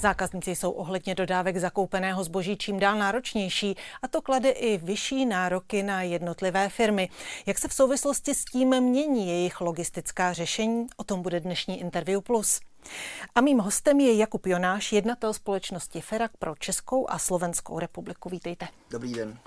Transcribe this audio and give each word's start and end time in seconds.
Zákazníci 0.00 0.56
jsou 0.56 0.70
ohledně 0.70 1.14
dodávek 1.14 1.56
zakoupeného 1.56 2.24
zboží 2.24 2.56
čím 2.56 2.78
dál 2.78 2.98
náročnější 2.98 3.76
a 4.02 4.08
to 4.08 4.22
klade 4.22 4.50
i 4.50 4.78
vyšší 4.78 5.26
nároky 5.26 5.82
na 5.82 6.02
jednotlivé 6.02 6.68
firmy. 6.68 7.08
Jak 7.46 7.58
se 7.58 7.68
v 7.68 7.74
souvislosti 7.74 8.34
s 8.34 8.44
tím 8.44 8.80
mění 8.80 9.28
jejich 9.28 9.60
logistická 9.60 10.32
řešení? 10.32 10.86
O 10.96 11.04
tom 11.04 11.22
bude 11.22 11.40
dnešní 11.40 11.80
Interview 11.80 12.20
Plus. 12.20 12.60
A 13.34 13.40
mým 13.40 13.58
hostem 13.58 14.00
je 14.00 14.14
Jakub 14.14 14.46
Jonáš, 14.46 14.92
jednatel 14.92 15.34
společnosti 15.34 16.00
Ferak 16.00 16.30
pro 16.38 16.54
Českou 16.56 17.10
a 17.10 17.18
Slovenskou 17.18 17.78
republiku. 17.78 18.28
Vítejte. 18.28 18.68
Dobrý 18.90 19.12
den. 19.14 19.38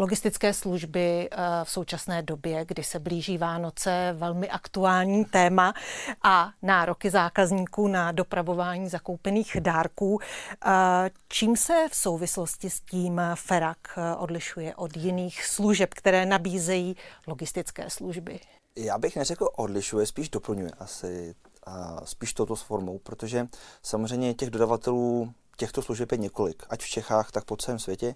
Logistické 0.00 0.54
služby 0.54 1.28
eh, 1.30 1.36
v 1.64 1.70
současné 1.70 2.22
době, 2.22 2.64
kdy 2.64 2.82
se 2.82 2.98
blíží 2.98 3.38
Vánoce, 3.38 4.14
velmi 4.18 4.48
aktuální 4.48 5.24
téma 5.24 5.74
a 6.22 6.50
nároky 6.62 7.10
zákazníků 7.10 7.88
na 7.88 8.12
dopravování 8.12 8.88
zakoupených 8.88 9.56
dárků. 9.60 10.20
Eh, 10.66 11.10
čím 11.28 11.56
se 11.56 11.86
v 11.90 11.96
souvislosti 11.96 12.70
s 12.70 12.80
tím 12.80 13.20
Ferak 13.34 13.78
eh, 13.96 14.16
odlišuje 14.16 14.74
od 14.74 14.96
jiných 14.96 15.44
služeb, 15.44 15.94
které 15.94 16.26
nabízejí 16.26 16.96
logistické 17.26 17.90
služby? 17.90 18.40
Já 18.76 18.98
bych 18.98 19.16
neřekl 19.16 19.48
odlišuje, 19.56 20.06
spíš 20.06 20.28
doplňuje 20.28 20.70
asi 20.78 21.34
a 21.66 22.00
spíš 22.04 22.32
touto 22.32 22.56
formou, 22.56 22.98
protože 22.98 23.46
samozřejmě 23.82 24.34
těch 24.34 24.50
dodavatelů 24.50 25.32
těchto 25.56 25.82
služeb 25.82 26.12
je 26.12 26.18
několik, 26.18 26.62
ať 26.70 26.82
v 26.82 26.88
Čechách, 26.88 27.30
tak 27.30 27.44
po 27.44 27.56
celém 27.56 27.78
světě. 27.78 28.14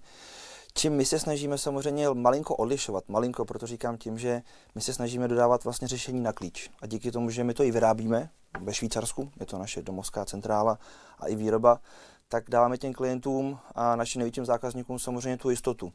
Čím 0.75 0.93
my 0.93 1.05
se 1.05 1.19
snažíme 1.19 1.59
samozřejmě 1.59 2.09
malinko 2.15 2.57
odlišovat, 2.57 3.09
malinko, 3.09 3.45
proto 3.45 3.67
říkám 3.67 3.97
tím, 3.97 4.19
že 4.19 4.43
my 4.75 4.81
se 4.81 4.95
snažíme 4.95 5.29
dodávat 5.29 5.65
vlastně 5.65 5.89
řešení 5.89 6.21
na 6.21 6.33
klíč. 6.33 6.71
A 6.83 6.87
díky 6.87 7.11
tomu, 7.13 7.31
že 7.31 7.45
my 7.45 7.55
to 7.55 7.63
i 7.63 7.71
vyrábíme 7.71 8.31
ve 8.61 8.75
Švýcarsku, 8.75 9.31
je 9.41 9.47
to 9.47 9.59
naše 9.59 9.83
domovská 9.83 10.25
centrála 10.25 10.79
a 11.19 11.27
i 11.27 11.37
výroba, 11.37 11.81
tak 12.29 12.51
dáváme 12.51 12.79
těm 12.79 12.93
klientům 12.93 13.59
a 13.75 13.97
našim 13.97 14.19
největším 14.19 14.45
zákazníkům 14.45 14.99
samozřejmě 14.99 15.37
tu 15.37 15.51
jistotu, 15.51 15.93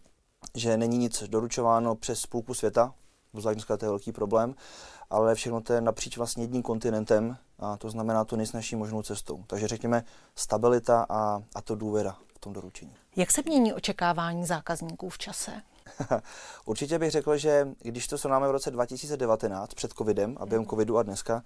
že 0.55 0.77
není 0.77 0.97
nic 0.97 1.23
doručováno 1.23 1.95
přes 1.95 2.25
půlku 2.25 2.53
světa, 2.53 2.93
dneska 3.33 3.77
to 3.77 3.85
je 3.85 3.89
velký 3.89 4.11
problém, 4.11 4.55
ale 5.09 5.35
všechno 5.35 5.61
to 5.61 5.73
je 5.73 5.81
napříč 5.81 6.17
vlastně 6.17 6.43
jedním 6.43 6.61
kontinentem 6.61 7.37
a 7.59 7.77
to 7.77 7.89
znamená 7.89 8.25
to 8.25 8.35
nejsnažší 8.35 8.75
možnou 8.75 9.01
cestou. 9.01 9.43
Takže 9.47 9.67
řekněme 9.67 10.03
stabilita 10.35 11.05
a, 11.09 11.43
a 11.55 11.61
to 11.61 11.75
důvěra 11.75 12.17
v 12.35 12.39
tom 12.39 12.53
doručení. 12.53 12.93
Jak 13.17 13.31
se 13.31 13.41
mění 13.45 13.73
očekávání 13.73 14.45
zákazníků 14.45 15.09
v 15.09 15.17
čase? 15.17 15.51
Určitě 16.65 16.99
bych 16.99 17.11
řekl, 17.11 17.37
že 17.37 17.67
když 17.79 18.07
to 18.07 18.17
srovnáme 18.17 18.47
v 18.47 18.51
roce 18.51 18.71
2019 18.71 19.73
před 19.73 19.93
covidem 19.93 20.37
a 20.39 20.45
během 20.45 20.61
mhm. 20.61 20.69
covidu 20.69 20.97
a 20.97 21.03
dneska, 21.03 21.43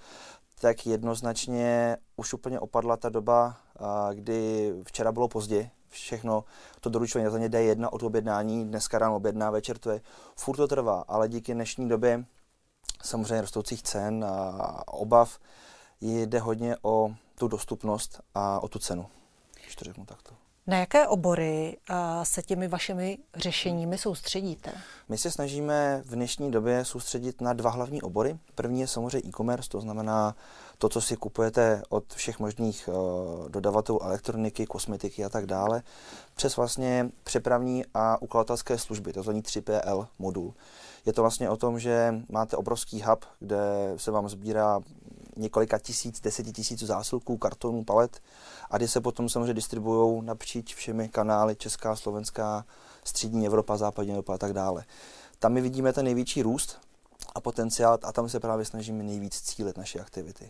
tak 0.60 0.86
jednoznačně 0.86 1.98
už 2.16 2.34
úplně 2.34 2.60
opadla 2.60 2.98
ta 2.98 3.10
doba, 3.10 3.58
kdy 4.14 4.74
včera 4.88 5.12
bylo 5.12 5.28
pozdě, 5.28 5.70
všechno 5.90 6.44
to 6.80 6.90
doručování 6.90 7.26
na 7.26 7.48
D1 7.48 7.90
od 7.92 8.04
objednání, 8.04 8.66
dneska 8.66 9.00
ráno 9.00 9.16
objedná, 9.16 9.52
večer 9.52 9.78
to 9.78 9.90
je, 9.90 10.02
furt 10.36 10.58
to 10.58 10.68
trvá, 10.68 11.04
ale 11.08 11.30
díky 11.30 11.54
dnešní 11.54 11.90
době 11.90 12.26
samozřejmě 13.04 13.42
rostoucích 13.42 13.84
cen 13.84 14.26
a 14.26 14.84
obav 14.88 15.40
jde 16.02 16.40
hodně 16.40 16.76
o 16.82 17.16
tu 17.36 17.48
dostupnost 17.48 18.22
a 18.36 18.64
o 18.64 18.68
tu 18.68 18.80
cenu, 18.80 19.06
když 19.62 19.76
to 19.76 19.86
řeknu 19.86 20.06
takto. 20.06 20.41
Na 20.68 20.78
jaké 20.78 21.08
obory 21.08 21.78
se 22.24 22.42
těmi 22.42 22.68
vašimi 22.68 23.18
řešeními 23.36 23.98
soustředíte? 23.98 24.72
My 25.10 25.18
se 25.18 25.32
snažíme 25.32 26.02
v 26.06 26.10
dnešní 26.10 26.52
době 26.52 26.86
soustředit 26.86 27.42
na 27.42 27.54
dva 27.54 27.70
hlavní 27.70 28.02
obory. 28.02 28.38
První 28.56 28.82
je 28.82 28.88
samozřejmě 28.88 29.30
e-commerce, 29.30 29.70
to 29.70 29.82
znamená 29.82 30.36
to, 30.78 30.90
co 30.90 31.02
si 31.02 31.16
kupujete 31.16 31.82
od 31.90 32.14
všech 32.14 32.40
možných 32.40 32.90
dodavatelů 33.48 34.04
elektroniky, 34.04 34.66
kosmetiky 34.66 35.26
a 35.26 35.30
tak 35.30 35.46
dále, 35.46 35.84
přes 36.36 36.58
vlastně 36.58 37.10
přepravní 37.24 37.84
a 37.94 38.22
ukladatelské 38.22 38.78
služby, 38.78 39.14
to 39.14 39.24
zvaný 39.24 39.42
3PL 39.42 40.08
modul. 40.20 40.54
Je 41.06 41.14
to 41.14 41.22
vlastně 41.22 41.50
o 41.50 41.58
tom, 41.58 41.80
že 41.80 42.14
máte 42.30 42.58
obrovský 42.58 43.02
hub, 43.02 43.26
kde 43.40 43.94
se 43.98 44.12
vám 44.12 44.30
sbírá 44.30 44.80
několika 45.36 45.80
tisíc, 45.80 46.22
deseti 46.22 46.52
tisíců 46.52 46.86
zásilků, 46.86 47.38
kartonů, 47.38 47.84
palet 47.84 48.20
a 48.70 48.78
kdy 48.78 48.88
se 48.88 49.02
potom 49.02 49.30
samozřejmě 49.30 49.54
distribuují 49.54 50.26
napříč 50.26 50.76
všemi 50.76 51.10
kanály 51.10 51.56
Česká, 51.56 51.96
Slovenská, 51.96 52.66
Střední 53.04 53.46
Evropa, 53.46 53.78
Západní 53.78 54.12
Evropa 54.12 54.34
a 54.34 54.38
tak 54.38 54.54
dále. 54.54 54.84
Tam 55.40 55.54
my 55.54 55.62
vidíme 55.62 55.94
ten 55.94 56.06
největší 56.06 56.42
růst 56.42 56.80
a 57.36 57.42
potenciál 57.42 57.98
a 58.04 58.12
tam 58.12 58.30
se 58.30 58.40
právě 58.40 58.66
snažíme 58.66 59.04
nejvíc 59.04 59.42
cílit 59.42 59.78
naše 59.78 60.00
aktivity. 60.00 60.50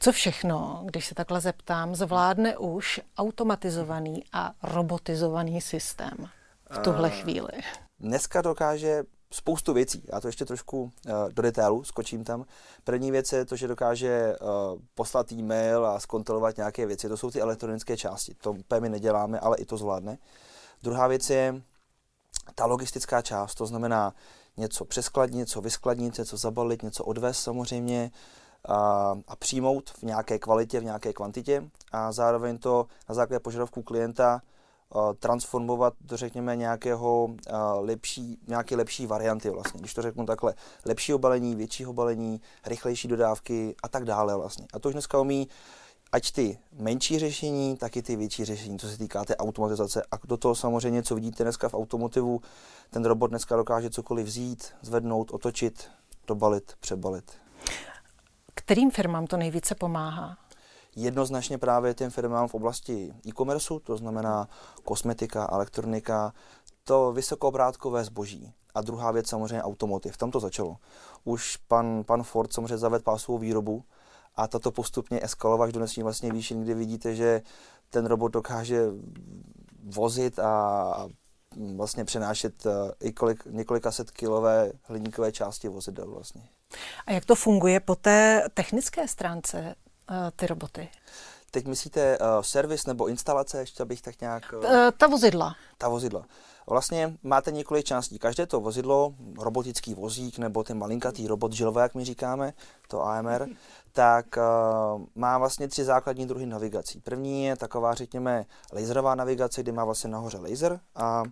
Co 0.00 0.12
všechno, 0.12 0.82
když 0.84 1.06
se 1.06 1.14
takhle 1.14 1.40
zeptám, 1.40 1.94
zvládne 1.94 2.58
už 2.58 3.00
automatizovaný 3.18 4.24
a 4.32 4.52
robotizovaný 4.62 5.60
systém 5.60 6.28
v 6.70 6.78
tuhle 6.78 7.10
chvíli? 7.10 7.52
Dneska 8.00 8.42
dokáže 8.42 9.02
spoustu 9.30 9.72
věcí. 9.72 10.04
Já 10.12 10.20
to 10.20 10.28
ještě 10.28 10.44
trošku 10.44 10.82
uh, 10.82 10.90
do 11.32 11.42
detailu 11.42 11.84
skočím 11.84 12.24
tam. 12.24 12.44
První 12.84 13.10
věc 13.10 13.32
je 13.32 13.44
to, 13.44 13.56
že 13.56 13.68
dokáže 13.68 14.36
uh, 14.40 14.48
poslat 14.94 15.32
e-mail 15.32 15.86
a 15.86 16.00
zkontrolovat 16.00 16.56
nějaké 16.56 16.86
věci. 16.86 17.08
To 17.08 17.16
jsou 17.16 17.30
ty 17.30 17.40
elektronické 17.40 17.96
části. 17.96 18.34
To 18.34 18.54
my 18.80 18.88
neděláme, 18.88 19.40
ale 19.40 19.56
i 19.56 19.64
to 19.64 19.76
zvládne. 19.76 20.18
Druhá 20.82 21.06
věc 21.06 21.30
je 21.30 21.62
ta 22.54 22.66
logistická 22.66 23.22
část, 23.22 23.54
to 23.54 23.66
znamená 23.66 24.14
něco 24.56 24.84
přeskladnit, 24.84 25.38
něco 25.38 25.60
vyskladnit, 25.60 26.18
něco 26.18 26.36
zabalit, 26.36 26.82
něco 26.82 27.04
odvést 27.04 27.38
samozřejmě 27.38 28.10
a, 28.68 29.14
a 29.28 29.36
přijmout 29.36 29.90
v 29.90 30.02
nějaké 30.02 30.38
kvalitě, 30.38 30.80
v 30.80 30.84
nějaké 30.84 31.12
kvantitě 31.12 31.70
a 31.92 32.12
zároveň 32.12 32.58
to 32.58 32.86
na 33.08 33.14
základě 33.14 33.40
požadavků 33.40 33.82
klienta 33.82 34.42
transformovat 35.18 35.94
do, 36.00 36.16
řekněme, 36.16 36.56
nějakého 36.56 37.28
lepší, 37.78 38.38
nějaké 38.46 38.76
lepší 38.76 39.06
varianty 39.06 39.50
vlastně. 39.50 39.80
Když 39.80 39.94
to 39.94 40.02
řeknu 40.02 40.26
takhle, 40.26 40.54
lepší 40.84 41.12
balení, 41.12 41.54
většího 41.54 41.92
balení, 41.92 42.40
rychlejší 42.66 43.08
dodávky 43.08 43.74
a 43.82 43.88
tak 43.88 44.04
dále 44.04 44.36
vlastně. 44.36 44.66
A 44.72 44.78
to 44.78 44.88
už 44.88 44.94
dneska 44.94 45.20
umí 45.20 45.48
ať 46.12 46.32
ty 46.32 46.58
menší 46.72 47.18
řešení, 47.18 47.76
tak 47.76 47.96
i 47.96 48.02
ty 48.02 48.16
větší 48.16 48.44
řešení, 48.44 48.78
co 48.78 48.88
se 48.88 48.98
týká 48.98 49.24
té 49.24 49.36
automatizace. 49.36 50.02
A 50.10 50.16
do 50.24 50.36
toho 50.36 50.54
samozřejmě, 50.54 51.02
co 51.02 51.14
vidíte 51.14 51.42
dneska 51.44 51.68
v 51.68 51.74
automotivu, 51.74 52.40
ten 52.90 53.04
robot 53.04 53.30
dneska 53.30 53.56
dokáže 53.56 53.90
cokoliv 53.90 54.26
vzít, 54.26 54.72
zvednout, 54.82 55.30
otočit, 55.30 55.90
dobalit, 56.26 56.72
přebalit. 56.80 57.32
Kterým 58.54 58.90
firmám 58.90 59.26
to 59.26 59.36
nejvíce 59.36 59.74
pomáhá? 59.74 60.36
Jednoznačně 61.02 61.58
právě 61.58 61.94
těm 61.94 62.10
firmám 62.10 62.48
v 62.48 62.54
oblasti 62.54 63.14
e-commerce, 63.26 63.74
to 63.82 63.96
znamená 63.96 64.48
kosmetika, 64.84 65.48
elektronika, 65.52 66.32
to 66.84 67.12
vysokobrátkové 67.12 68.04
zboží. 68.04 68.52
A 68.74 68.80
druhá 68.80 69.12
věc 69.12 69.28
samozřejmě 69.28 69.62
automotiv. 69.62 70.16
Tam 70.16 70.30
to 70.30 70.40
začalo. 70.40 70.76
Už 71.24 71.56
pan, 71.56 72.04
pan 72.04 72.22
Ford 72.22 72.52
samozřejmě 72.52 72.78
zavedl 72.78 73.04
pásovou 73.04 73.38
výrobu 73.38 73.84
a 74.36 74.48
tato 74.48 74.70
postupně 74.70 75.20
eskalovat 75.22 75.66
až 75.66 75.72
do 75.72 75.80
dnešní 75.80 76.02
vlastně 76.02 76.32
výšin, 76.32 76.62
kdy 76.62 76.74
vidíte, 76.74 77.14
že 77.14 77.42
ten 77.90 78.06
robot 78.06 78.32
dokáže 78.32 78.86
vozit 79.84 80.38
a 80.38 81.08
vlastně 81.76 82.04
přenášet 82.04 82.66
eh, 82.66 82.70
i 83.00 83.12
kolik, 83.12 83.46
několika 83.46 83.92
set 83.92 84.10
kilové 84.10 84.72
hliníkové 84.82 85.32
části 85.32 85.68
vozidel 85.68 86.10
vlastně. 86.10 86.42
A 87.06 87.12
jak 87.12 87.24
to 87.24 87.34
funguje 87.34 87.80
po 87.80 87.94
té 87.94 88.44
technické 88.54 89.08
stránce? 89.08 89.74
Eh, 90.10 90.30
ty 90.36 90.46
roboty? 90.46 90.88
Teď 91.50 91.66
myslíte 91.66 92.18
uh, 92.18 92.26
servis 92.40 92.86
nebo 92.86 93.06
instalace, 93.06 93.58
ještě 93.58 93.84
bych 93.84 94.02
tak 94.02 94.20
nějak... 94.20 94.54
Uh... 94.56 94.64
Ta 94.96 95.06
vozidla. 95.06 95.54
Ta 95.78 95.88
vozidla. 95.88 96.24
Vlastně 96.66 97.16
máte 97.22 97.50
několik 97.50 97.84
částí. 97.84 98.18
Každé 98.18 98.46
to 98.46 98.60
vozidlo, 98.60 99.14
robotický 99.38 99.94
vozík 99.94 100.38
nebo 100.38 100.64
ten 100.64 100.78
malinkatý 100.78 101.26
robot 101.26 101.52
žilové, 101.52 101.82
jak 101.82 101.94
my 101.94 102.04
říkáme, 102.04 102.52
to 102.88 103.02
AMR, 103.02 103.46
tak 103.92 104.26
uh, 104.36 105.02
má 105.14 105.38
vlastně 105.38 105.68
tři 105.68 105.84
základní 105.84 106.26
druhy 106.26 106.46
navigací. 106.46 107.00
První 107.00 107.44
je 107.44 107.56
taková, 107.56 107.94
řekněme, 107.94 108.46
laserová 108.72 109.14
navigace, 109.14 109.62
kdy 109.62 109.72
má 109.72 109.84
vlastně 109.84 110.10
nahoře 110.10 110.38
laser 110.38 110.80
a 110.94 111.22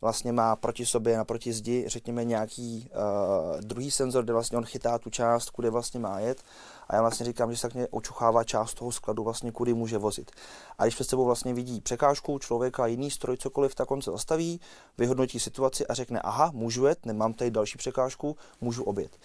vlastně 0.00 0.32
má 0.32 0.56
proti 0.56 0.86
sobě, 0.86 1.16
naproti 1.16 1.52
zdi, 1.52 1.84
řekněme, 1.86 2.24
nějaký 2.24 2.90
uh, 2.90 3.60
druhý 3.60 3.90
senzor, 3.90 4.24
kde 4.24 4.32
vlastně 4.32 4.58
on 4.58 4.64
chytá 4.64 4.98
tu 4.98 5.10
část, 5.10 5.50
kudy 5.50 5.70
vlastně 5.70 6.00
má 6.00 6.20
jet. 6.20 6.42
A 6.88 6.94
já 6.94 7.00
vlastně 7.00 7.26
říkám, 7.26 7.52
že 7.52 7.58
se 7.58 7.68
tak 7.68 7.88
očuchává 7.90 8.44
část 8.44 8.74
toho 8.74 8.92
skladu, 8.92 9.24
vlastně 9.24 9.52
kudy 9.52 9.74
může 9.74 9.98
vozit. 9.98 10.30
A 10.78 10.84
když 10.84 10.94
před 10.94 11.08
sebou 11.08 11.24
vlastně 11.24 11.54
vidí 11.54 11.80
překážku 11.80 12.38
člověka, 12.38 12.86
jiný 12.86 13.10
stroj, 13.10 13.36
cokoliv, 13.36 13.74
tak 13.74 13.90
on 13.90 14.02
se 14.02 14.10
zastaví, 14.10 14.60
vyhodnotí 14.98 15.40
situaci 15.40 15.86
a 15.86 15.94
řekne, 15.94 16.20
aha, 16.20 16.50
můžu 16.54 16.86
jet, 16.86 17.06
nemám 17.06 17.32
tady 17.32 17.50
další 17.50 17.78
překážku, 17.78 18.36
můžu 18.60 18.84
obět. 18.84 19.18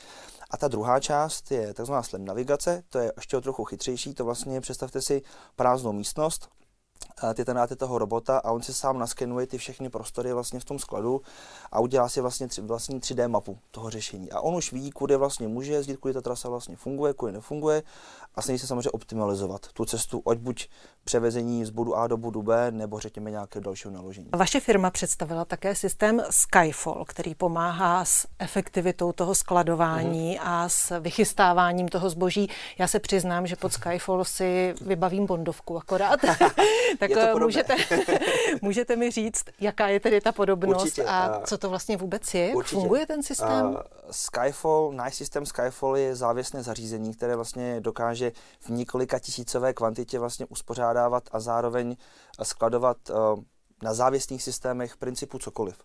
A 0.49 0.57
ta 0.57 0.67
druhá 0.67 0.99
část 0.99 1.51
je 1.51 1.73
takzvaná 1.73 2.03
slam 2.03 2.25
navigace, 2.25 2.83
to 2.89 2.99
je 2.99 3.13
ještě 3.17 3.37
o 3.37 3.41
trochu 3.41 3.63
chytřejší, 3.63 4.13
to 4.13 4.25
vlastně 4.25 4.61
představte 4.61 5.01
si 5.01 5.21
prázdnou 5.55 5.91
místnost, 5.91 6.49
ty 7.33 7.45
tam 7.45 7.55
dáte 7.55 7.75
toho 7.75 7.97
robota 7.97 8.37
a 8.37 8.51
on 8.51 8.61
si 8.61 8.73
sám 8.73 8.99
naskenuje 8.99 9.47
ty 9.47 9.57
všechny 9.57 9.89
prostory 9.89 10.33
vlastně 10.33 10.59
v 10.59 10.65
tom 10.65 10.79
skladu 10.79 11.21
a 11.71 11.79
udělá 11.79 12.09
si 12.09 12.21
vlastně 12.21 12.47
tři, 12.47 12.61
vlastní 12.61 12.99
3D 12.99 13.27
mapu 13.27 13.59
toho 13.71 13.89
řešení. 13.89 14.31
A 14.31 14.41
on 14.41 14.55
už 14.55 14.71
ví, 14.71 14.91
kudy 14.91 15.15
vlastně 15.15 15.47
může 15.47 15.73
jezdit, 15.73 15.97
kudy 15.97 16.13
ta 16.13 16.21
trasa 16.21 16.49
vlastně 16.49 16.75
funguje, 16.75 17.13
kudy 17.13 17.31
nefunguje 17.31 17.83
a 18.35 18.41
snaží 18.41 18.59
se 18.59 18.67
samozřejmě 18.67 18.89
optimalizovat 18.89 19.67
tu 19.73 19.85
cestu, 19.85 20.23
ať 20.29 20.37
buď 20.37 20.67
převezení 21.03 21.65
z 21.65 21.69
bodu 21.69 21.95
A 21.95 22.07
do 22.07 22.17
bodu 22.17 22.41
B, 22.41 22.71
nebo 22.71 22.99
řekněme 22.99 23.31
nějaké 23.31 23.61
dalšího 23.61 23.93
naložení. 23.93 24.29
Vaše 24.35 24.59
firma 24.59 24.91
představila 24.91 25.45
také 25.45 25.75
systém 25.75 26.21
Skyfall, 26.29 27.05
který 27.07 27.35
pomáhá 27.35 28.05
s 28.05 28.27
efektivitou 28.39 29.11
toho 29.11 29.35
skladování 29.35 30.37
mm-hmm. 30.37 30.41
a 30.43 30.69
s 30.69 30.99
vychystáváním 30.99 31.87
toho 31.87 32.09
zboží. 32.09 32.49
Já 32.77 32.87
se 32.87 32.99
přiznám, 32.99 33.47
že 33.47 33.55
pod 33.55 33.73
Skyfall 33.79 34.25
si 34.25 34.73
vybavím 34.81 35.25
bondovku 35.25 35.77
akorát. 35.77 36.19
tak 36.97 37.11
můžete, 37.39 37.75
můžete 38.61 38.95
mi 38.95 39.11
říct, 39.11 39.43
jaká 39.59 39.87
je 39.87 39.99
tedy 39.99 40.21
ta 40.21 40.31
podobnost 40.31 40.81
Určitě, 40.81 41.05
a 41.05 41.41
co 41.45 41.57
to 41.57 41.69
vlastně 41.69 41.97
vůbec 41.97 42.33
je? 42.33 42.47
Jak 42.47 42.65
funguje 42.65 43.05
ten 43.05 43.23
systém? 43.23 43.65
Uh, 43.65 43.77
Skyfall, 44.11 44.91
náš 44.93 45.15
systém 45.15 45.45
Skyfall 45.45 45.97
je 45.97 46.15
závěsné 46.15 46.63
zařízení, 46.63 47.13
které 47.13 47.35
vlastně 47.35 47.81
dokáže 47.81 48.31
v 48.59 48.69
několika 48.69 49.19
tisícové 49.19 49.73
kvantitě 49.73 50.19
vlastně 50.19 50.45
uspořádávat 50.45 51.23
a 51.31 51.39
zároveň 51.39 51.95
skladovat 52.43 52.97
uh, 53.09 53.15
na 53.83 53.93
závěsných 53.93 54.43
systémech 54.43 54.97
principu 54.97 55.39
cokoliv 55.39 55.75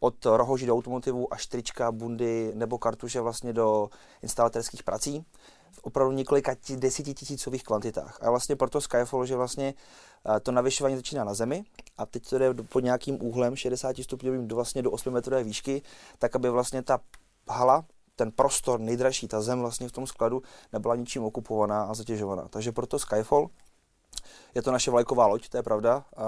od 0.00 0.26
rohoží 0.26 0.66
do 0.66 0.74
automotivu 0.74 1.34
až 1.34 1.46
trička, 1.46 1.92
bundy 1.92 2.52
nebo 2.54 2.78
kartuše 2.78 3.20
vlastně 3.20 3.52
do 3.52 3.88
instalatérských 4.22 4.82
prací 4.82 5.24
v 5.72 5.78
opravdu 5.82 6.12
několika 6.12 6.54
desetitisícových 6.76 7.64
kvantitách. 7.64 8.18
A 8.22 8.30
vlastně 8.30 8.56
proto 8.56 8.80
Skyfall, 8.80 9.26
že 9.26 9.36
vlastně 9.36 9.74
eh, 9.74 10.07
to 10.42 10.52
navyšování 10.52 10.96
začíná 10.96 11.24
na 11.24 11.34
zemi 11.34 11.64
a 11.98 12.06
teď 12.06 12.28
to 12.28 12.38
jde 12.38 12.54
pod 12.54 12.84
nějakým 12.84 13.22
úhlem 13.22 13.56
60 13.56 13.96
stupňovým 13.96 14.48
do 14.48 14.56
vlastně 14.56 14.82
do 14.82 14.90
8 14.90 15.12
metrové 15.12 15.44
výšky, 15.44 15.82
tak 16.18 16.36
aby 16.36 16.50
vlastně 16.50 16.82
ta 16.82 17.00
hala, 17.48 17.84
ten 18.16 18.32
prostor 18.32 18.80
nejdražší, 18.80 19.28
ta 19.28 19.40
zem 19.40 19.60
vlastně 19.60 19.88
v 19.88 19.92
tom 19.92 20.06
skladu 20.06 20.42
nebyla 20.72 20.96
ničím 20.96 21.24
okupovaná 21.24 21.82
a 21.82 21.94
zatěžovaná. 21.94 22.48
Takže 22.50 22.72
proto 22.72 22.98
Skyfall 22.98 23.48
je 24.54 24.62
to 24.62 24.72
naše 24.72 24.90
vlajková 24.90 25.26
loď, 25.26 25.48
to 25.48 25.56
je 25.56 25.62
pravda. 25.62 26.04
A, 26.16 26.24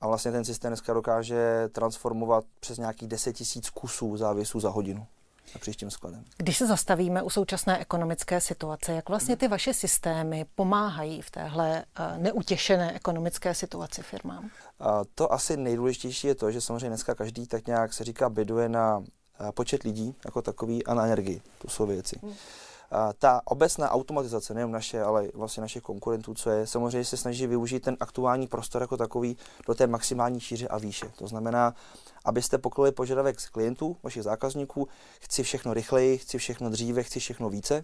a 0.00 0.06
vlastně 0.06 0.32
ten 0.32 0.44
systém 0.44 0.70
dneska 0.70 0.94
dokáže 0.94 1.68
transformovat 1.72 2.44
přes 2.60 2.78
nějakých 2.78 3.08
10 3.08 3.40
000 3.40 3.62
kusů 3.74 4.16
závěsů 4.16 4.60
za 4.60 4.70
hodinu 4.70 5.06
a 5.54 5.58
příštím 5.58 5.90
skladem. 5.90 6.24
Když 6.36 6.56
se 6.56 6.66
zastavíme 6.66 7.22
u 7.22 7.30
současné 7.30 7.78
ekonomické 7.78 8.40
situace, 8.40 8.92
jak 8.92 9.08
vlastně 9.08 9.36
ty 9.36 9.48
vaše 9.48 9.74
systémy 9.74 10.46
pomáhají 10.54 11.22
v 11.22 11.30
téhle 11.30 11.84
eh, 11.98 12.18
neutěšené 12.18 12.94
ekonomické 12.94 13.54
situaci 13.54 14.02
firmám? 14.02 14.50
A 14.80 15.00
to 15.14 15.32
asi 15.32 15.56
nejdůležitější 15.56 16.26
je 16.26 16.34
to, 16.34 16.50
že 16.50 16.60
samozřejmě 16.60 16.88
dneska 16.88 17.14
každý 17.14 17.46
tak 17.46 17.66
nějak 17.66 17.92
se 17.92 18.04
říká 18.04 18.28
byduje 18.28 18.68
na 18.68 19.04
eh, 19.40 19.52
počet 19.52 19.82
lidí 19.82 20.14
jako 20.24 20.42
takový 20.42 20.86
a 20.86 20.94
na 20.94 21.04
energii. 21.04 21.42
To 21.58 21.68
jsou 21.68 21.86
věci. 21.86 22.18
Hmm. 22.22 22.34
Ta 23.18 23.40
obecná 23.44 23.90
automatizace, 23.90 24.54
nejen 24.54 24.70
naše, 24.70 25.02
ale 25.02 25.28
vlastně 25.34 25.60
našich 25.60 25.82
konkurentů, 25.82 26.34
co 26.34 26.50
je, 26.50 26.66
samozřejmě 26.66 27.04
se 27.04 27.16
snaží 27.16 27.46
využít 27.46 27.80
ten 27.80 27.96
aktuální 28.00 28.46
prostor 28.46 28.82
jako 28.82 28.96
takový 28.96 29.36
do 29.66 29.74
té 29.74 29.86
maximální 29.86 30.40
šíře 30.40 30.68
a 30.68 30.78
výše. 30.78 31.12
To 31.18 31.26
znamená, 31.26 31.74
abyste 32.24 32.58
pokryli 32.58 32.92
požadavek 32.92 33.40
z 33.40 33.48
klientů, 33.48 33.96
vašich 34.02 34.22
zákazníků, 34.22 34.88
chci 35.20 35.42
všechno 35.42 35.74
rychleji, 35.74 36.18
chci 36.18 36.38
všechno 36.38 36.70
dříve, 36.70 37.02
chci 37.02 37.20
všechno 37.20 37.50
více, 37.50 37.82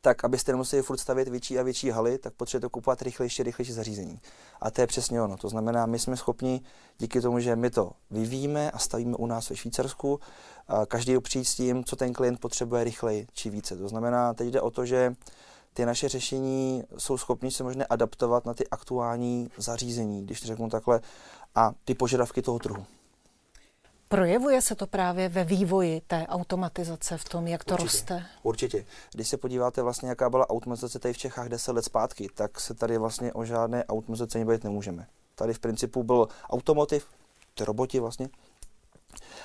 tak 0.00 0.24
abyste 0.24 0.52
nemuseli 0.52 0.82
furt 0.82 0.98
stavět 0.98 1.28
větší 1.28 1.58
a 1.58 1.62
větší 1.62 1.90
haly, 1.90 2.18
tak 2.18 2.34
potřebujete 2.34 2.70
kupovat 2.70 3.02
rychlejší, 3.02 3.42
rychlejší 3.42 3.72
zařízení. 3.72 4.20
A 4.60 4.70
to 4.70 4.80
je 4.80 4.86
přesně 4.86 5.22
ono. 5.22 5.36
To 5.36 5.48
znamená, 5.48 5.86
my 5.86 5.98
jsme 5.98 6.16
schopni 6.16 6.60
díky 6.98 7.20
tomu, 7.20 7.40
že 7.40 7.56
my 7.56 7.70
to 7.70 7.92
vyvíjíme 8.10 8.70
a 8.70 8.78
stavíme 8.78 9.16
u 9.16 9.26
nás 9.26 9.50
ve 9.50 9.56
Švýcarsku, 9.56 10.20
každý 10.88 11.20
přijít 11.20 11.44
s 11.44 11.54
tím, 11.54 11.84
co 11.84 11.96
ten 11.96 12.12
klient 12.12 12.40
potřebuje 12.40 12.84
rychleji 12.84 13.26
či 13.32 13.50
více. 13.50 13.76
To 13.76 13.88
znamená, 13.88 14.34
teď 14.34 14.48
jde 14.48 14.60
o 14.60 14.70
to, 14.70 14.86
že 14.86 15.14
ty 15.74 15.86
naše 15.86 16.08
řešení 16.08 16.84
jsou 16.98 17.18
schopni 17.18 17.50
se 17.50 17.64
možná 17.64 17.84
adaptovat 17.90 18.46
na 18.46 18.54
ty 18.54 18.68
aktuální 18.68 19.50
zařízení, 19.56 20.24
když 20.24 20.40
to 20.40 20.46
řeknu 20.46 20.68
takhle, 20.68 21.00
a 21.54 21.72
ty 21.84 21.94
požadavky 21.94 22.42
toho 22.42 22.58
trhu. 22.58 22.86
Projevuje 24.08 24.62
se 24.62 24.74
to 24.74 24.86
právě 24.86 25.28
ve 25.28 25.44
vývoji 25.44 26.00
té 26.00 26.26
automatizace, 26.26 27.18
v 27.18 27.24
tom, 27.24 27.46
jak 27.46 27.64
to 27.64 27.74
určitě, 27.74 27.84
roste? 27.84 28.26
Určitě. 28.42 28.86
Když 29.14 29.28
se 29.28 29.36
podíváte 29.36 29.82
vlastně, 29.82 30.08
jaká 30.08 30.30
byla 30.30 30.50
automatizace 30.50 30.98
tady 30.98 31.14
v 31.14 31.18
Čechách 31.18 31.48
10 31.48 31.72
let 31.72 31.84
zpátky, 31.84 32.28
tak 32.34 32.60
se 32.60 32.74
tady 32.74 32.98
vlastně 32.98 33.32
o 33.32 33.44
žádné 33.44 33.84
automatizaci 33.84 34.44
bavit 34.44 34.64
nemůžeme. 34.64 35.06
Tady 35.34 35.54
v 35.54 35.58
principu 35.58 36.02
byl 36.02 36.28
automotiv, 36.50 37.06
ty 37.54 37.64
roboti 37.64 38.00
vlastně, 38.00 38.28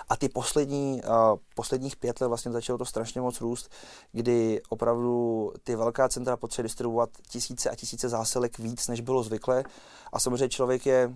a 0.09 0.17
ty 0.17 0.29
poslední, 0.29 1.01
uh, 1.03 1.39
posledních 1.55 1.95
pět 1.95 2.21
let 2.21 2.27
vlastně 2.27 2.51
začalo 2.51 2.77
to 2.77 2.85
strašně 2.85 3.21
moc 3.21 3.41
růst, 3.41 3.71
kdy 4.11 4.61
opravdu 4.69 5.51
ty 5.63 5.75
velká 5.75 6.09
centra 6.09 6.37
potřebují 6.37 6.65
distribuovat 6.65 7.09
tisíce 7.29 7.69
a 7.69 7.75
tisíce 7.75 8.09
zásilek 8.09 8.59
víc, 8.59 8.87
než 8.87 9.01
bylo 9.01 9.23
zvyklé. 9.23 9.63
A 10.13 10.19
samozřejmě 10.19 10.49
člověk 10.49 10.85
je, 10.85 11.15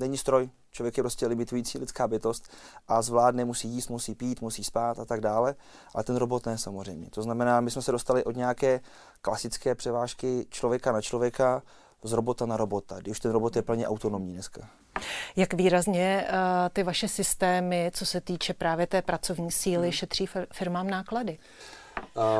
není 0.00 0.18
stroj, 0.18 0.50
člověk 0.74 0.96
je 0.96 1.02
prostě 1.02 1.26
limitující 1.26 1.78
lidská 1.78 2.08
bytost 2.08 2.52
a 2.88 3.02
zvládne, 3.02 3.44
musí 3.44 3.68
jíst, 3.68 3.88
musí 3.88 4.14
pít, 4.14 4.40
musí 4.40 4.64
spát 4.64 4.98
a 4.98 5.04
tak 5.04 5.20
dále, 5.20 5.54
ale 5.94 6.04
ten 6.04 6.16
robot 6.16 6.46
ne 6.46 6.58
samozřejmě. 6.58 7.10
To 7.10 7.22
znamená, 7.22 7.60
my 7.60 7.70
jsme 7.70 7.82
se 7.82 7.92
dostali 7.92 8.24
od 8.24 8.36
nějaké 8.36 8.80
klasické 9.22 9.74
převážky 9.74 10.46
člověka 10.50 10.92
na 10.92 11.00
člověka 11.00 11.62
z 12.02 12.12
robota 12.12 12.46
na 12.46 12.56
robota, 12.56 13.00
když 13.00 13.20
ten 13.20 13.32
robot 13.32 13.56
je 13.56 13.62
plně 13.62 13.88
autonomní 13.88 14.32
dneska. 14.32 14.68
Jak 15.36 15.54
výrazně 15.54 16.26
uh, 16.28 16.36
ty 16.72 16.82
vaše 16.82 17.08
systémy, 17.08 17.90
co 17.94 18.06
se 18.06 18.20
týče 18.20 18.54
právě 18.54 18.86
té 18.86 19.02
pracovní 19.02 19.50
síly, 19.50 19.86
hmm. 19.86 19.92
šetří 19.92 20.28
firmám 20.52 20.90
náklady? 20.90 21.38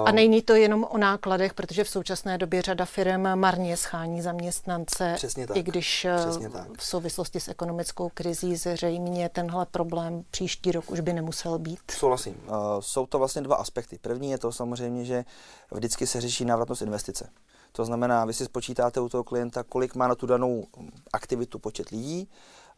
A 0.04 0.12
není 0.12 0.42
to 0.42 0.54
jenom 0.54 0.86
o 0.90 0.98
nákladech, 0.98 1.54
protože 1.54 1.84
v 1.84 1.88
současné 1.88 2.38
době 2.38 2.62
řada 2.62 2.84
firm 2.84 3.22
marně 3.34 3.76
schání 3.76 4.22
zaměstnance, 4.22 5.12
Přesně 5.16 5.46
tak. 5.46 5.56
i 5.56 5.62
když 5.62 6.04
eh, 6.04 6.16
Přesně 6.18 6.50
tak. 6.50 6.68
v 6.78 6.84
souvislosti 6.86 7.40
s 7.40 7.48
ekonomickou 7.48 8.10
krizí 8.14 8.56
zřejmě 8.56 9.28
tenhle 9.28 9.66
problém 9.66 10.24
příští 10.30 10.72
rok 10.72 10.90
už 10.90 11.00
by 11.00 11.12
nemusel 11.12 11.58
být. 11.58 11.78
Souhlasím. 11.90 12.42
Uh, 12.46 12.54
jsou 12.80 13.06
to 13.06 13.18
vlastně 13.18 13.42
dva 13.42 13.56
aspekty. 13.56 13.98
První 13.98 14.30
je 14.30 14.38
to 14.38 14.52
samozřejmě, 14.52 15.04
že 15.04 15.24
vždycky 15.72 16.06
se 16.06 16.20
řeší 16.20 16.44
návratnost 16.44 16.82
investice. 16.82 17.30
To 17.76 17.84
znamená, 17.84 18.24
vy 18.24 18.32
si 18.32 18.44
spočítáte 18.44 19.00
u 19.00 19.08
toho 19.08 19.24
klienta, 19.24 19.62
kolik 19.62 19.94
má 19.94 20.08
na 20.08 20.14
tu 20.14 20.26
danou 20.26 20.64
aktivitu 21.12 21.58
počet 21.58 21.88
lidí, 21.88 22.28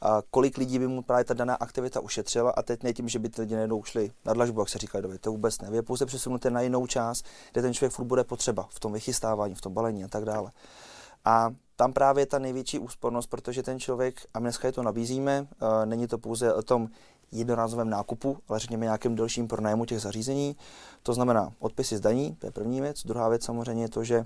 a 0.00 0.22
kolik 0.31 0.56
lidí 0.58 0.78
by 0.78 0.88
mu 0.88 1.02
právě 1.02 1.25
ta 1.25 1.34
daná 1.34 1.54
aktivita 1.54 2.00
ušetřila 2.00 2.50
a 2.50 2.62
teď 2.62 2.82
ne 2.82 2.93
tím, 2.93 3.08
že 3.08 3.19
by 3.19 3.28
ty 3.28 3.40
lidi 3.40 3.54
najednou 3.54 3.84
šli 3.84 4.10
na 4.25 4.32
dlažbu, 4.32 4.61
jak 4.61 4.68
se 4.68 4.78
říká 4.78 5.00
dově, 5.00 5.18
to 5.18 5.30
vůbec 5.30 5.61
ne. 5.61 5.70
Vy 5.70 5.76
je 5.76 5.82
pouze 5.82 6.06
přesunuté 6.06 6.50
na 6.50 6.61
jinou 6.61 6.87
část, 6.87 7.25
kde 7.52 7.62
ten 7.62 7.75
člověk 7.75 7.92
furt 7.92 8.04
bude 8.04 8.25
potřeba, 8.25 8.66
v 8.70 8.80
tom 8.80 8.92
vychystávání, 8.92 9.54
v 9.54 9.61
tom 9.61 9.73
balení 9.73 10.04
a 10.04 10.09
tak 10.09 10.25
dále. 10.25 10.50
A 11.25 11.50
tam 11.76 11.92
právě 11.92 12.23
je 12.23 12.26
ta 12.26 12.38
největší 12.38 12.78
úspornost, 12.78 13.30
protože 13.30 13.62
ten 13.62 13.80
člověk, 13.80 14.20
a 14.35 14.38
dneska 14.38 14.68
je 14.68 14.73
to 14.73 14.82
nabízíme, 14.82 15.40
uh, 15.40 15.87
není 15.87 16.06
to 16.06 16.18
pouze 16.18 16.54
o 16.54 16.62
tom 16.62 16.88
jednorázovém 17.32 17.90
nákupu, 17.90 18.38
ale 18.49 18.59
řekněme 18.59 18.87
nějakým 18.87 19.14
delším 19.14 19.49
pronájmu 19.49 19.85
těch 19.85 20.00
zařízení. 20.00 20.56
To 21.02 21.14
znamená 21.14 21.52
odpisy 21.59 21.97
z 21.97 22.00
daní, 22.00 22.35
to 22.35 22.47
je 22.47 22.52
první 22.52 22.80
věc. 22.80 23.02
Druhá 23.04 23.28
věc 23.28 23.44
samozřejmě 23.44 23.85
je 23.85 23.88
to, 23.88 24.04
že 24.04 24.25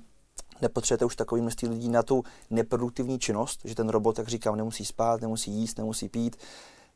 nepotřebujete 0.62 1.04
už 1.04 1.16
takový 1.16 1.40
množství 1.40 1.68
lidí 1.68 1.88
na 1.88 2.02
tu 2.02 2.24
neproduktivní 2.50 3.18
činnost, 3.18 3.60
že 3.64 3.74
ten 3.74 3.88
robot, 3.88 4.18
jak 4.18 4.28
říkám, 4.28 4.56
nemusí 4.56 4.84
spát, 4.84 5.20
nemusí 5.20 5.50
jíst, 5.50 5.78
nemusí 5.78 6.08
pít. 6.08 6.36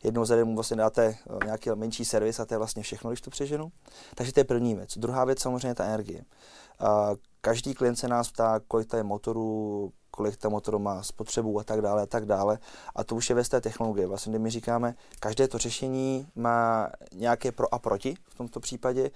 Jednou 0.04 0.24
za 0.24 0.36
den 0.36 0.48
mu 0.48 0.54
vlastně 0.54 0.76
dáte 0.76 1.04
eh, 1.04 1.44
nějaký 1.44 1.70
menší 1.74 2.04
servis 2.04 2.40
a 2.40 2.44
to 2.44 2.54
je 2.54 2.58
vlastně 2.58 2.82
všechno, 2.82 3.10
když 3.10 3.20
to 3.20 3.30
přeženu. 3.30 3.72
Takže 4.14 4.32
to 4.32 4.40
je 4.40 4.44
první 4.44 4.74
věc. 4.74 4.98
Druhá 4.98 5.24
věc 5.24 5.40
samozřejmě 5.40 5.74
ta 5.74 5.84
energie. 5.84 6.24
Každý 7.40 7.74
klient 7.74 7.96
se 7.96 8.08
nás 8.08 8.30
ptá, 8.30 8.60
kolik 8.68 8.88
to 8.88 8.96
je 8.96 9.02
motoru, 9.02 9.92
kolik 10.10 10.36
ta 10.36 10.48
motor 10.48 10.78
má 10.78 11.02
spotřebu 11.02 11.60
a 11.60 11.64
tak 11.64 11.80
dále 11.80 12.02
a 12.02 12.06
tak 12.06 12.26
dále. 12.26 12.58
A 12.94 13.04
to 13.04 13.14
už 13.14 13.28
je 13.28 13.36
ve 13.36 13.44
té 13.44 13.60
technologie. 13.60 14.06
Vlastně, 14.06 14.30
kdy 14.30 14.38
my 14.38 14.50
říkáme, 14.50 14.94
každé 15.20 15.48
to 15.48 15.58
řešení 15.58 16.26
má 16.34 16.90
nějaké 17.12 17.52
pro 17.52 17.74
a 17.74 17.78
proti 17.78 18.14
v 18.28 18.34
tomto 18.34 18.60
případě, 18.60 19.10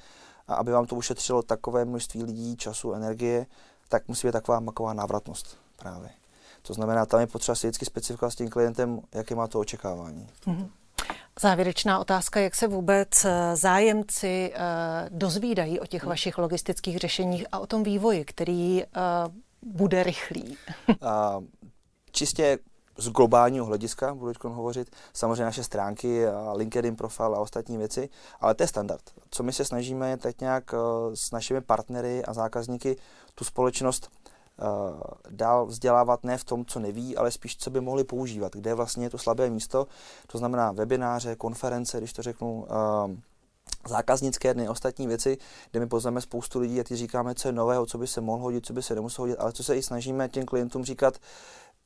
a 0.49 0.55
aby 0.55 0.73
vám 0.73 0.87
to 0.87 0.97
ušetřilo 0.97 1.43
takové 1.43 1.85
množství 1.85 2.23
lidí, 2.23 2.57
času, 2.57 2.93
energie, 2.93 3.47
tak 3.89 4.09
musí 4.09 4.29
být 4.29 4.33
taková 4.33 4.61
maková 4.61 4.93
návratnost 4.93 5.59
právě. 5.77 6.11
To 6.63 6.75
znamená, 6.75 7.07
tam 7.07 7.21
je 7.21 7.27
potřeba 7.27 7.55
si 7.55 7.67
vždycky 7.67 7.85
specifikovat 7.85 8.31
s 8.31 8.37
tím 8.37 8.49
klientem, 8.49 9.01
jaké 9.15 9.35
má 9.35 9.47
to 9.47 9.61
očekávání. 9.61 10.29
Mm-hmm. 10.47 10.69
Závěrečná 11.41 11.99
otázka, 11.99 12.41
jak 12.41 12.55
se 12.55 12.69
vůbec 12.69 13.25
eh, 13.25 13.57
zájemci 13.57 14.53
uh, 14.55 15.19
dozvídají 15.19 15.81
o 15.81 15.87
těch 15.87 16.03
hmm. 16.03 16.09
vašich 16.09 16.39
logistických 16.39 16.99
řešeních 16.99 17.47
a 17.53 17.59
o 17.59 17.67
tom 17.67 17.83
vývoji, 17.83 18.25
který 18.25 18.83
uh, 18.85 19.35
bude 19.63 20.03
rychlý? 20.03 20.57
uh, 20.89 21.45
čistě 22.11 22.59
z 22.99 23.09
globálního 23.09 23.67
hlediska, 23.67 24.15
budu 24.15 24.33
teď 24.33 24.45
hovořit, 24.45 24.97
samozřejmě 25.13 25.45
naše 25.45 25.65
stránky, 25.65 26.27
a 26.27 26.53
LinkedIn 26.53 26.97
profil 26.97 27.35
a 27.35 27.41
ostatní 27.41 27.77
věci, 27.77 28.09
ale 28.41 28.55
to 28.55 28.63
je 28.63 28.67
standard. 28.67 29.03
Co 29.31 29.43
my 29.43 29.53
se 29.53 29.65
snažíme, 29.65 30.11
je 30.11 30.17
teď 30.17 30.41
nějak 30.41 30.75
s 31.15 31.31
našimi 31.31 31.61
partnery 31.61 32.25
a 32.25 32.33
zákazníky 32.33 32.97
tu 33.39 33.45
společnost 33.45 34.11
dál 35.31 35.67
vzdělávat 35.67 36.25
ne 36.25 36.39
v 36.39 36.45
tom, 36.45 36.65
co 36.65 36.81
neví, 36.81 37.17
ale 37.17 37.31
spíš, 37.31 37.57
co 37.57 37.71
by 37.71 37.81
mohli 37.81 38.05
používat, 38.05 38.53
kde 38.53 38.75
vlastně 38.75 39.07
je 39.07 39.11
to 39.11 39.19
slabé 39.19 39.51
místo, 39.51 39.87
to 40.27 40.39
znamená 40.39 40.73
webináře, 40.73 41.37
konference, 41.37 41.99
když 41.99 42.13
to 42.13 42.23
řeknu, 42.23 42.67
zákaznické 43.89 44.55
dny, 44.55 44.69
ostatní 44.69 45.07
věci, 45.07 45.39
kde 45.71 45.81
my 45.81 45.87
pozveme 45.87 46.21
spoustu 46.21 46.61
lidí 46.61 46.81
a 46.81 46.85
ty 46.85 46.97
říkáme, 46.97 47.35
co 47.35 47.49
je 47.49 47.53
nového, 47.53 47.87
co 47.87 47.99
by 47.99 48.07
se 48.07 48.21
mohlo 48.21 48.45
hodit, 48.45 48.67
co 48.67 48.73
by 48.73 48.83
se 48.83 48.95
nemuselo 48.95 49.23
hodit, 49.23 49.37
ale 49.37 49.53
co 49.53 49.65
se 49.65 49.77
i 49.77 49.83
snažíme 49.83 50.29
těm 50.29 50.47
klientům 50.47 50.85
říkat, 50.85 51.19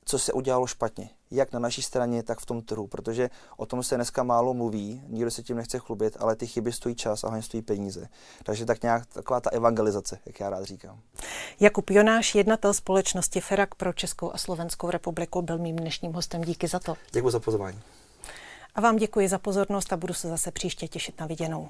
co 0.05 0.19
se 0.19 0.33
udělalo 0.33 0.67
špatně, 0.67 1.11
jak 1.31 1.53
na 1.53 1.59
naší 1.59 1.83
straně, 1.83 2.23
tak 2.23 2.41
v 2.41 2.47
tom 2.47 2.63
trhu, 2.63 2.87
protože 2.87 3.31
o 3.57 3.67
tom 3.67 3.83
se 3.83 3.95
dneska 3.95 4.23
málo 4.23 4.55
mluví, 4.55 5.03
nikdo 5.09 5.31
se 5.31 5.43
tím 5.43 5.57
nechce 5.57 5.79
chlubit, 5.79 6.17
ale 6.21 6.37
ty 6.37 6.47
chyby 6.47 6.73
stojí 6.73 6.95
čas 6.95 7.25
a 7.25 7.29
hlavně 7.29 7.43
stojí 7.43 7.63
peníze. 7.63 8.09
Takže 8.43 8.67
tak 8.67 8.83
nějak 8.83 9.07
taková 9.07 9.41
ta 9.41 9.51
evangelizace, 9.51 10.19
jak 10.27 10.41
já 10.41 10.51
rád 10.51 10.65
říkám. 10.65 11.01
Jakub 11.61 11.91
Jonáš, 11.91 12.35
jednatel 12.35 12.75
společnosti 12.75 13.41
Ferak 13.41 13.75
pro 13.75 13.93
Českou 13.93 14.35
a 14.35 14.39
Slovenskou 14.39 14.91
republiku, 14.91 15.43
byl 15.43 15.59
mým 15.59 15.77
dnešním 15.77 16.13
hostem. 16.13 16.41
Díky 16.41 16.69
za 16.69 16.79
to. 16.79 16.95
Děkuji 17.11 17.31
za 17.31 17.41
pozvání. 17.41 17.81
A 18.75 18.81
vám 18.81 18.97
děkuji 18.97 19.29
za 19.29 19.39
pozornost 19.39 19.93
a 19.93 19.97
budu 19.97 20.15
se 20.15 20.29
zase 20.29 20.51
příště 20.51 20.89
těšit 20.89 21.21
na 21.21 21.27
viděnou. 21.27 21.69